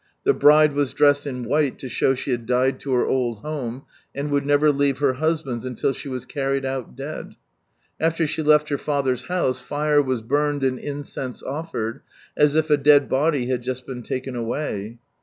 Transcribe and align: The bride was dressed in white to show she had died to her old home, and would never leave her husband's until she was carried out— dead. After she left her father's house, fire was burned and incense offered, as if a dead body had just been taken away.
The 0.23 0.33
bride 0.33 0.73
was 0.73 0.93
dressed 0.95 1.27
in 1.27 1.43
white 1.43 1.77
to 1.77 1.87
show 1.87 2.15
she 2.15 2.31
had 2.31 2.47
died 2.47 2.79
to 2.79 2.93
her 2.93 3.05
old 3.05 3.41
home, 3.41 3.83
and 4.15 4.31
would 4.31 4.47
never 4.47 4.71
leave 4.71 4.97
her 4.97 5.13
husband's 5.13 5.63
until 5.63 5.93
she 5.93 6.09
was 6.09 6.25
carried 6.25 6.65
out— 6.65 6.95
dead. 6.95 7.35
After 7.99 8.25
she 8.25 8.41
left 8.41 8.69
her 8.69 8.79
father's 8.79 9.25
house, 9.25 9.61
fire 9.61 10.01
was 10.01 10.23
burned 10.23 10.63
and 10.63 10.79
incense 10.79 11.43
offered, 11.43 12.01
as 12.35 12.55
if 12.55 12.71
a 12.71 12.77
dead 12.77 13.09
body 13.09 13.45
had 13.45 13.61
just 13.61 13.85
been 13.85 14.01
taken 14.01 14.35
away. 14.35 14.97